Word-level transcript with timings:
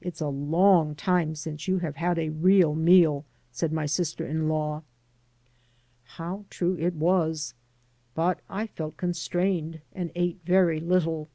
"It*s 0.00 0.20
a 0.20 0.26
long 0.26 0.96
time 0.96 1.36
since 1.36 1.68
you 1.68 1.78
have 1.78 1.94
had 1.94 2.18
a 2.18 2.30
real 2.30 2.74
meal," 2.74 3.24
said 3.52 3.72
my 3.72 3.86
sister 3.86 4.26
in 4.26 4.48
law. 4.48 4.82
How 6.18 6.44
true 6.50 6.70
AN 6.70 6.74
AMERICAN 6.78 6.94
IN 6.94 6.98
THE 6.98 6.98
MAKING 6.98 6.98
it 6.98 7.06
was! 7.18 7.54
But 8.16 8.40
I 8.48 8.66
felt 8.66 8.96
constrained, 8.96 9.80
and 9.94 10.10
ate 10.16 10.40
very 10.44 10.80
little. 10.80 11.28